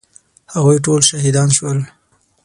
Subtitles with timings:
[0.53, 1.79] هغوی ټول شهیدان شول.